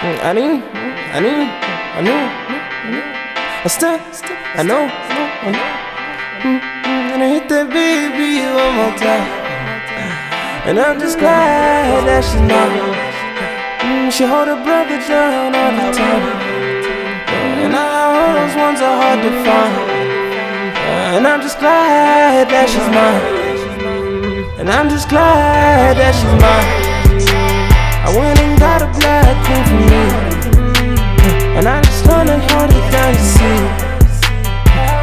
I 0.00 0.32
knew, 0.32 0.62
I 1.12 1.18
knew, 1.20 1.42
I 1.42 2.00
knew, 2.06 2.12
I. 2.14 3.62
I 3.64 3.68
still, 3.68 3.98
I 4.54 4.62
know, 4.62 4.86
I 4.86 5.50
know. 5.50 5.68
And 7.14 7.22
I 7.22 7.28
hit 7.34 7.48
that 7.50 7.66
baby 7.66 8.46
one 8.46 8.74
more 8.78 8.94
time. 8.94 9.26
And 10.70 10.78
I'm 10.78 11.00
just 11.00 11.18
glad 11.18 12.06
that 12.06 12.22
she's 12.22 12.38
mine. 12.46 12.78
Mm, 13.82 14.12
She 14.14 14.22
hold 14.22 14.46
her 14.46 14.60
brother 14.62 15.02
down 15.02 15.54
all 15.58 15.72
the 15.74 15.90
time. 15.90 16.22
And 17.34 17.74
I 17.74 17.82
know 17.82 18.38
those 18.38 18.54
ones 18.54 18.80
are 18.80 18.96
hard 19.02 19.18
to 19.26 19.32
find. 19.42 19.90
And 21.18 21.26
I'm 21.26 21.40
just 21.42 21.58
glad 21.58 22.46
that 22.54 22.70
she's 22.70 22.86
mine. 22.94 24.60
And 24.60 24.70
I'm 24.70 24.88
just 24.88 25.08
glad 25.08 25.96
that 25.98 26.14
she's 26.14 26.34
mine. 26.38 26.86
I 28.06 28.14
went 28.16 28.38
and 28.40 28.58
got 28.58 28.80
a 28.80 28.88
black 28.98 29.36
queen 29.44 29.64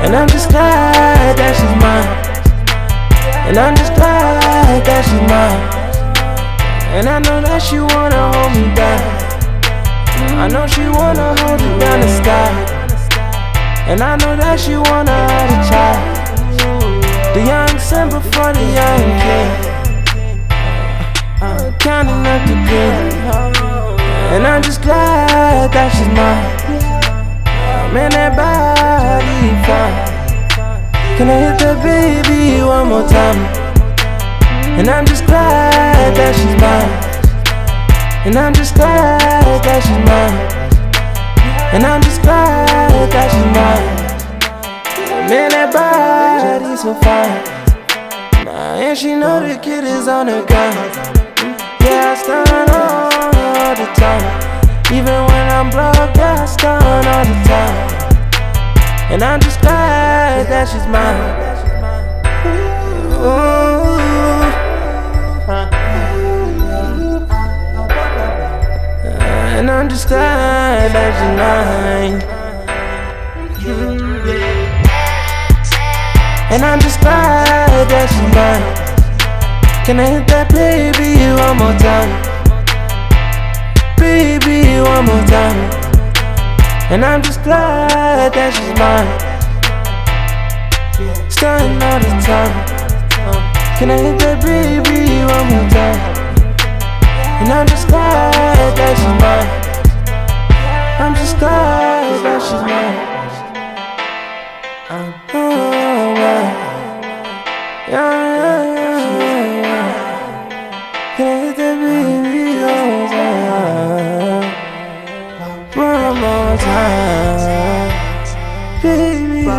And 0.06 0.16
I'm 0.16 0.28
just 0.30 0.50
glad 0.50 1.36
that 1.36 1.54
she's 1.58 1.76
mine. 1.82 2.06
And 3.50 3.58
I'm 3.58 3.76
just 3.76 3.94
glad 3.96 4.86
that 4.86 5.02
she's 5.02 5.26
mine. 5.26 5.62
And 6.94 7.10
I 7.10 7.18
know 7.26 7.42
that 7.42 7.58
she 7.58 7.80
wanna 7.80 8.30
hold 8.30 8.54
me 8.54 8.70
down. 8.78 9.02
I 10.38 10.48
know 10.48 10.68
she 10.68 10.86
wanna 10.88 11.34
hold 11.42 11.60
it 11.60 11.80
down 11.82 12.00
the 12.06 12.12
sky. 12.22 12.54
And 13.90 14.02
I 14.02 14.16
know 14.18 14.36
that 14.38 14.60
she 14.60 14.78
wanna 14.78 15.10
have 15.10 15.50
a 15.50 15.60
child. 15.66 16.02
The 17.34 17.42
young 17.42 17.80
son 17.80 18.10
before 18.10 18.54
the 18.54 18.62
young 18.62 19.06
king. 19.26 19.50
Counting 21.80 22.26
up 22.30 22.42
the 22.46 22.54
green. 22.70 23.10
And 24.34 24.46
I'm 24.46 24.62
just 24.62 24.82
glad 24.84 25.74
that 25.74 25.90
she's 25.98 26.08
mine. 26.14 26.46
Man, 27.94 28.12
that 28.12 28.36
body 28.36 29.55
fine. 29.76 29.98
Can 31.18 31.28
I 31.36 31.38
hit 31.44 31.56
that 31.64 31.78
baby 31.84 32.64
one 32.64 32.88
more 32.92 33.08
time? 33.08 33.42
And 34.80 34.88
I'm 34.90 35.06
just 35.06 35.26
glad 35.26 36.12
that 36.18 36.32
she's 36.38 36.56
mine. 36.64 36.92
And 38.26 38.36
I'm 38.44 38.54
just 38.54 38.74
glad 38.76 39.20
that 39.68 39.80
she's 39.86 40.02
mine. 40.12 40.38
And 41.74 41.84
I'm 41.84 42.02
just 42.08 42.22
glad 42.22 43.12
that 43.14 43.28
she's 43.34 43.50
mine. 43.58 43.88
Man, 45.30 45.50
that 45.56 45.70
body 45.76 46.76
so 46.84 46.94
fine. 47.06 48.46
Nah, 48.46 48.86
and 48.86 48.98
she 48.98 49.16
know 49.16 49.40
the 49.46 49.58
kid 49.58 49.84
is 49.84 50.08
on 50.08 50.28
the 50.28 50.44
gun. 50.46 51.25
And 59.16 59.24
I'm 59.24 59.40
just 59.40 59.62
glad 59.62 60.48
that 60.48 60.68
she's 60.68 60.86
mine. 60.88 61.16
And 69.58 69.72
I'm 69.72 69.88
just 69.88 70.10
glad 70.10 70.92
that 70.92 71.14
she's 71.16 71.32
mine. 71.40 72.22
And 76.52 76.66
I'm 76.66 76.82
just 76.82 77.00
glad 77.00 77.88
that 77.88 78.10
she's 78.12 78.36
mine. 78.36 78.66
Can 79.86 79.98
I 79.98 80.08
hit 80.08 80.28
that 80.28 80.52
baby 80.52 81.32
one 81.40 81.56
more 81.56 81.78
time? 81.80 82.12
Baby, 83.98 84.82
one 84.82 85.06
more 85.06 85.26
time. 85.28 85.65
And 86.96 87.04
I'm 87.04 87.22
just 87.22 87.44
glad 87.44 88.32
that 88.32 88.54
she's 88.56 88.72
mine. 88.80 89.04
Starting 91.30 91.76
all 91.84 92.00
the 92.00 92.08
time. 92.24 92.56
Can 93.78 93.92
I 93.92 93.98
hit 94.00 94.18
that 94.20 94.40
baby 94.40 95.04
one 95.28 95.48
more 95.52 95.68
time? 95.76 96.00
And 97.44 97.52
I'm 97.52 97.68
just 97.68 97.90
glad 97.90 98.78
that 98.80 98.96
she's 98.96 99.16
mine. 99.20 99.50
I'm 100.98 101.14
just 101.16 101.38
glad 101.38 102.24
that 102.24 102.42
she's 102.42 102.64
mine. 102.64 103.15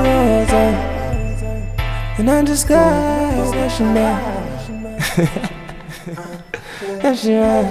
Baby, 0.02 0.16
one 0.16 0.28
more 0.28 0.46
time. 0.46 0.78
And 2.18 2.30
I'm 2.30 2.46
just 2.46 2.66
glad 2.66 3.54
that 3.54 3.70
she's 3.70 3.80
mine. 3.80 4.22
That 7.02 7.16
she 7.18 7.32
mine. 7.34 7.66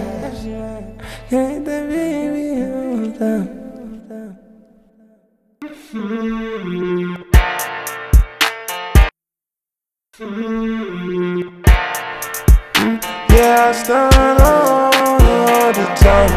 Can 1.30 1.40
I 1.40 1.50
hit 1.50 1.66
that 1.66 1.84
baby 1.90 2.62
more 2.97 3.18
time? 3.18 3.50
Yeah, 13.30 13.69
I 13.69 13.72
stun 13.72 14.42
all 14.42 15.74
the 15.74 15.86
time. 15.96 16.34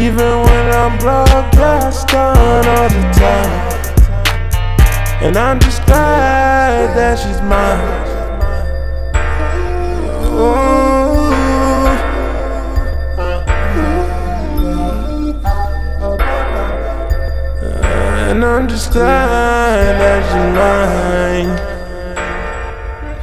Even 0.00 0.32
when 0.42 0.66
I'm 0.74 0.94
yeah, 0.98 1.26
I 1.28 1.94
And 5.26 5.36
I'm 5.36 5.58
just 5.58 5.84
glad 5.86 6.96
that 6.96 7.18
she's 7.18 7.40
mine. 7.42 7.80
Ooh. 10.30 10.76
And 18.30 18.44
I'm 18.44 18.68
just 18.68 18.92
glad 18.92 19.98
that 19.98 20.22
she's 20.28 20.48
mine. 20.54 21.50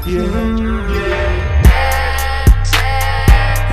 Yeah. 0.05 0.57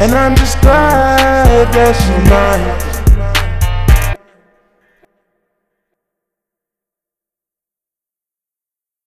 And 0.04 0.14
I'm 0.14 0.36
just 0.36 0.60
glad 0.60 1.74
that 1.74 1.96
she's 1.96 2.30
mine. 2.30 2.89